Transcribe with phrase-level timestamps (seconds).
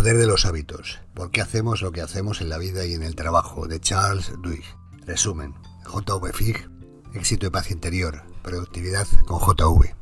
[0.00, 0.98] poder de los hábitos.
[1.12, 3.66] ¿Por qué hacemos lo que hacemos en la vida y en el trabajo?
[3.66, 4.64] De Charles Duhigg.
[5.04, 5.52] Resumen.
[5.84, 6.70] JV Fig.
[7.12, 8.22] Éxito y paz interior.
[8.42, 9.94] Productividad con JV.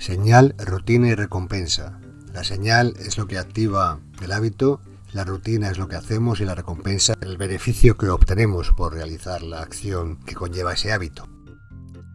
[0.00, 2.00] Señal, rutina y recompensa.
[2.32, 4.80] La señal es lo que activa el hábito,
[5.12, 9.40] la rutina es lo que hacemos y la recompensa el beneficio que obtenemos por realizar
[9.42, 11.28] la acción que conlleva ese hábito.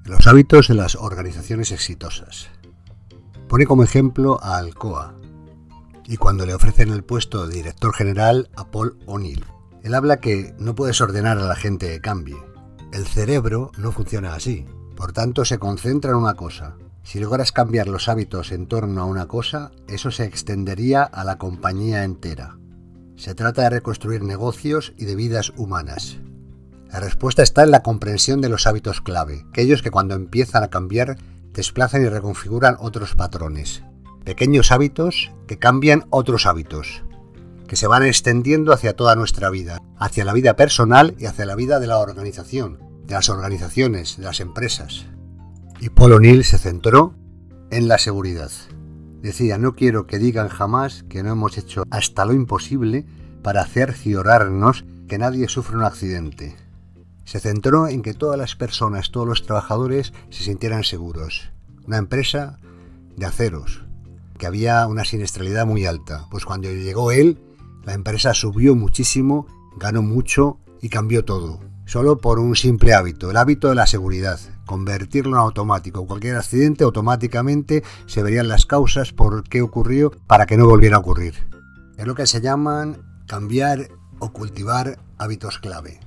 [0.04, 2.49] Los hábitos de las organizaciones exitosas.
[3.48, 5.16] Pone como ejemplo a Alcoa,
[6.09, 9.45] y cuando le ofrecen el puesto de director general a Paul O'Neill.
[9.84, 12.35] Él habla que no puedes ordenar a la gente que cambie.
[12.91, 14.66] El cerebro no funciona así.
[14.95, 16.76] Por tanto, se concentra en una cosa.
[17.04, 21.38] Si logras cambiar los hábitos en torno a una cosa, eso se extendería a la
[21.38, 22.57] compañía entera.
[23.16, 26.18] Se trata de reconstruir negocios y de vidas humanas.
[26.91, 30.70] La respuesta está en la comprensión de los hábitos clave, aquellos que cuando empiezan a
[30.70, 31.18] cambiar
[31.54, 33.84] desplazan y reconfiguran otros patrones
[34.23, 37.03] pequeños hábitos que cambian otros hábitos,
[37.67, 41.55] que se van extendiendo hacia toda nuestra vida, hacia la vida personal y hacia la
[41.55, 45.05] vida de la organización, de las organizaciones, de las empresas.
[45.79, 47.15] Y Paul O'Neill se centró
[47.71, 48.51] en la seguridad.
[49.21, 53.05] Decía, no quiero que digan jamás que no hemos hecho hasta lo imposible
[53.41, 56.55] para cerciorarnos que nadie sufre un accidente.
[57.25, 61.51] Se centró en que todas las personas, todos los trabajadores se sintieran seguros.
[61.85, 62.59] Una empresa
[63.15, 63.84] de aceros,
[64.40, 66.25] que había una siniestralidad muy alta.
[66.31, 67.40] Pues cuando llegó él,
[67.84, 69.46] la empresa subió muchísimo,
[69.78, 71.59] ganó mucho y cambió todo.
[71.85, 74.40] Solo por un simple hábito, el hábito de la seguridad.
[74.66, 76.06] Convertirlo en automático.
[76.07, 81.00] Cualquier accidente automáticamente se verían las causas por qué ocurrió para que no volviera a
[81.00, 81.35] ocurrir.
[81.97, 86.00] Es lo que se llaman cambiar o cultivar hábitos clave.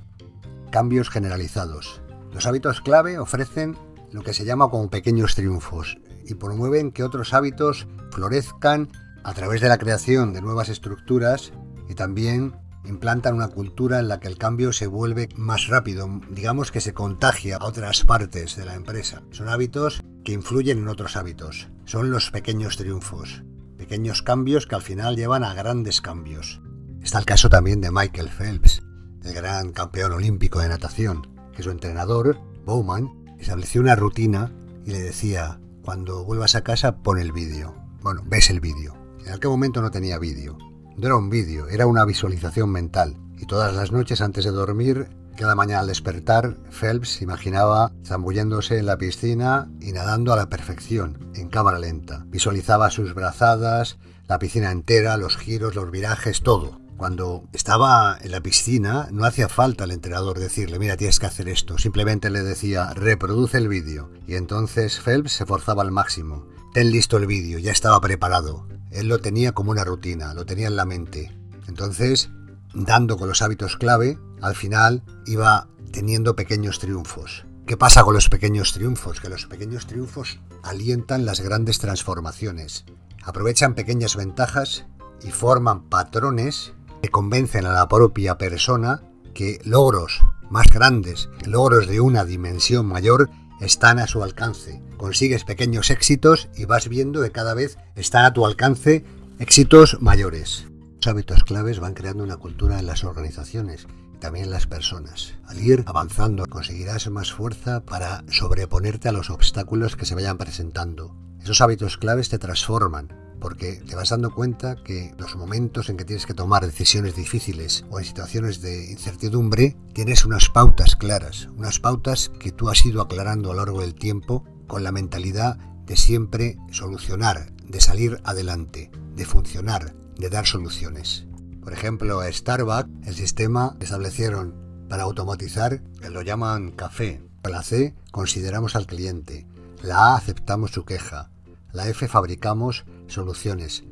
[0.71, 2.01] Cambios generalizados.
[2.33, 3.77] Los hábitos clave ofrecen
[4.11, 8.89] lo que se llama como pequeños triunfos y promueven que otros hábitos florezcan
[9.23, 11.53] a través de la creación de nuevas estructuras
[11.89, 12.55] y también
[12.85, 16.93] implantan una cultura en la que el cambio se vuelve más rápido, digamos que se
[16.93, 19.23] contagia a otras partes de la empresa.
[19.31, 21.69] Son hábitos que influyen en otros hábitos.
[21.85, 23.43] Son los pequeños triunfos,
[23.77, 26.61] pequeños cambios que al final llevan a grandes cambios.
[27.01, 28.81] Está el caso también de Michael Phelps,
[29.23, 34.51] el gran campeón olímpico de natación, que su entrenador, Bowman, estableció una rutina
[34.85, 37.75] y le decía, cuando vuelvas a casa pon el vídeo.
[38.01, 38.95] Bueno, ves el vídeo.
[39.25, 40.57] En aquel momento no tenía vídeo.
[40.97, 43.17] No era un vídeo, era una visualización mental.
[43.37, 48.85] Y todas las noches antes de dormir, cada mañana al despertar, Phelps imaginaba zambulléndose en
[48.85, 52.25] la piscina y nadando a la perfección, en cámara lenta.
[52.27, 56.79] Visualizaba sus brazadas, la piscina entera, los giros, los virajes, todo.
[56.97, 61.49] Cuando estaba en la piscina, no hacía falta al entrenador decirle, mira, tienes que hacer
[61.49, 61.77] esto.
[61.77, 64.11] Simplemente le decía, reproduce el vídeo.
[64.27, 66.47] Y entonces Phelps se forzaba al máximo.
[66.73, 68.67] Ten listo el vídeo, ya estaba preparado.
[68.91, 71.35] Él lo tenía como una rutina, lo tenía en la mente.
[71.67, 72.29] Entonces,
[72.73, 77.45] dando con los hábitos clave, al final iba teniendo pequeños triunfos.
[77.65, 79.19] ¿Qué pasa con los pequeños triunfos?
[79.19, 82.85] Que los pequeños triunfos alientan las grandes transformaciones.
[83.23, 84.85] Aprovechan pequeñas ventajas
[85.23, 89.03] y forman patrones que convencen a la propia persona
[89.33, 94.81] que logros más grandes, logros de una dimensión mayor, están a su alcance.
[94.95, 99.03] Consigues pequeños éxitos y vas viendo que cada vez están a tu alcance
[99.37, 100.65] éxitos mayores.
[100.95, 103.85] Los hábitos claves van creando una cultura en las organizaciones
[104.15, 105.33] y también en las personas.
[105.45, 111.17] Al ir avanzando conseguirás más fuerza para sobreponerte a los obstáculos que se vayan presentando.
[111.41, 113.09] Esos hábitos claves te transforman,
[113.43, 117.83] porque te vas dando cuenta que los momentos en que tienes que tomar decisiones difíciles
[117.89, 123.01] o en situaciones de incertidumbre, tienes unas pautas claras, unas pautas que tú has ido
[123.01, 128.89] aclarando a lo largo del tiempo con la mentalidad de siempre solucionar, de salir adelante,
[129.13, 131.27] de funcionar, de dar soluciones.
[131.61, 134.55] Por ejemplo, a Starbucks, el sistema que establecieron
[134.87, 137.21] para automatizar, lo llaman café.
[137.43, 139.45] La C, consideramos al cliente.
[139.81, 141.29] La A, aceptamos su queja.
[141.73, 143.83] La F, fabricamos soluciones.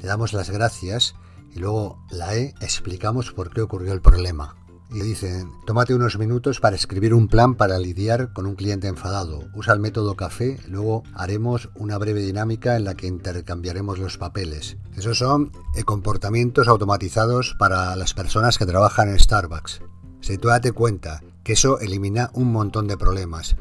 [0.00, 1.14] Le damos las gracias
[1.54, 4.56] y luego la E explicamos por qué ocurrió el problema.
[4.92, 9.44] Y dicen, tómate unos minutos para escribir un plan para lidiar con un cliente enfadado.
[9.54, 14.78] Usa el método café, luego haremos una breve dinámica en la que intercambiaremos los papeles.
[14.96, 19.80] Esos son eh, comportamientos automatizados para las personas que trabajan en Starbucks.
[20.20, 23.56] Si tú date cuenta que eso elimina un montón de problemas.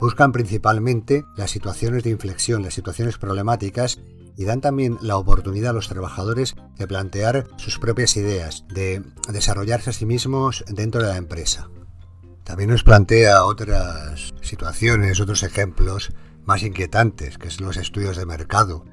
[0.00, 3.98] Buscan principalmente las situaciones de inflexión, las situaciones problemáticas
[4.36, 9.90] y dan también la oportunidad a los trabajadores de plantear sus propias ideas, de desarrollarse
[9.90, 11.68] a sí mismos dentro de la empresa.
[12.44, 16.12] También nos plantea otras situaciones, otros ejemplos
[16.44, 18.84] más inquietantes, que son los estudios de mercado.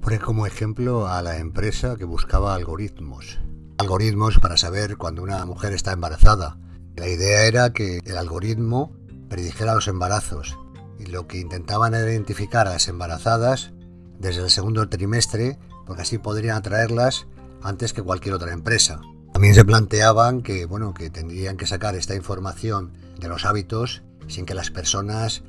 [0.00, 3.38] Pone como ejemplo a la empresa que buscaba algoritmos.
[3.78, 6.58] Algoritmos para saber cuando una mujer está embarazada.
[6.96, 8.96] La idea era que el algoritmo
[9.28, 10.58] predijera los embarazos
[10.98, 13.72] y lo que intentaban era identificar a las embarazadas
[14.18, 17.26] desde el segundo trimestre porque así podrían atraerlas
[17.62, 19.00] antes que cualquier otra empresa.
[19.32, 24.46] También se planteaban que, bueno, que tendrían que sacar esta información de los hábitos sin
[24.46, 25.42] que las personas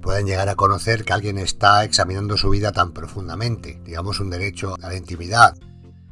[0.00, 4.74] puedan llegar a conocer que alguien está examinando su vida tan profundamente, digamos un derecho
[4.80, 5.56] a la intimidad.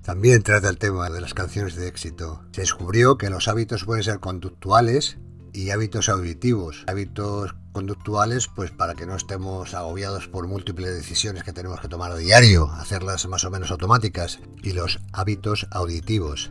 [0.02, 2.42] También trata el tema de las canciones de éxito.
[2.52, 5.18] Se descubrió que los hábitos pueden ser conductuales
[5.52, 6.84] y hábitos auditivos.
[6.86, 12.10] Hábitos conductuales, pues para que no estemos agobiados por múltiples decisiones que tenemos que tomar
[12.10, 14.40] a diario, hacerlas más o menos automáticas.
[14.64, 16.50] Y los hábitos auditivos,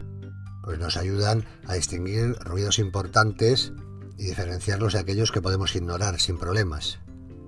[0.64, 3.74] pues nos ayudan a distinguir ruidos importantes
[4.18, 7.00] y diferenciarlos de aquellos que podemos ignorar sin problemas.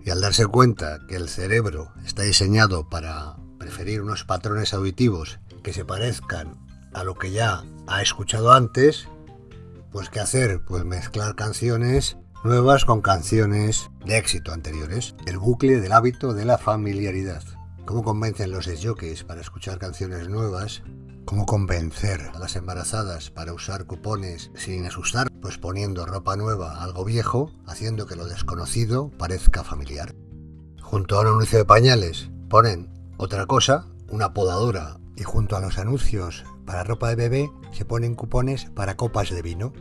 [0.03, 5.71] Y al darse cuenta que el cerebro está diseñado para preferir unos patrones auditivos que
[5.71, 6.57] se parezcan
[6.93, 9.07] a lo que ya ha escuchado antes,
[9.89, 10.65] pues ¿qué hacer?
[10.65, 15.15] Pues mezclar canciones nuevas con canciones de éxito anteriores.
[15.25, 17.43] El bucle del hábito de la familiaridad.
[17.85, 20.83] ¿Cómo convencen los jockeys para escuchar canciones nuevas
[21.29, 25.29] ¿Cómo convencer a las embarazadas para usar cupones sin asustar?
[25.43, 30.15] Pues poniendo ropa nueva algo viejo, haciendo que lo desconocido parezca familiar.
[30.81, 35.77] Junto a un anuncio de pañales ponen otra cosa, una podadora, y junto a los
[35.77, 39.71] anuncios para ropa de bebé se ponen cupones para copas de vino.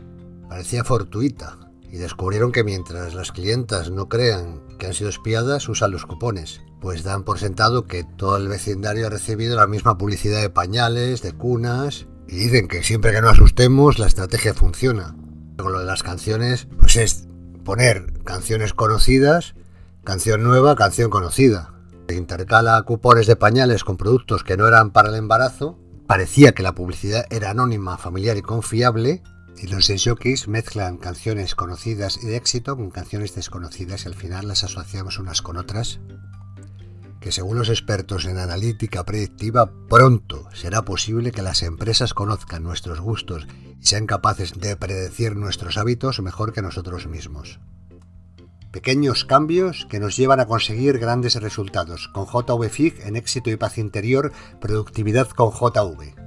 [0.49, 5.91] Parecía fortuita, y descubrieron que mientras las clientas no crean que han sido espiadas, usan
[5.91, 10.41] los cupones, pues dan por sentado que todo el vecindario ha recibido la misma publicidad
[10.41, 15.15] de pañales, de cunas, y dicen que siempre que no asustemos la estrategia funciona.
[15.57, 17.27] Con lo de las canciones, pues es
[17.65, 19.55] poner canciones conocidas,
[20.03, 21.73] canción nueva, canción conocida.
[22.07, 25.77] Intercala cupones de pañales con productos que no eran para el embarazo.
[26.07, 29.21] Parecía que la publicidad era anónima, familiar y confiable,
[29.61, 34.47] y los jockeys mezclan canciones conocidas y de éxito con canciones desconocidas y al final
[34.47, 35.99] las asociamos unas con otras.
[37.19, 43.01] Que según los expertos en analítica predictiva, pronto será posible que las empresas conozcan nuestros
[43.01, 43.47] gustos
[43.81, 47.59] y sean capaces de predecir nuestros hábitos mejor que nosotros mismos.
[48.71, 52.07] Pequeños cambios que nos llevan a conseguir grandes resultados.
[52.07, 56.18] Con JVFIG en éxito y paz interior, productividad con JV.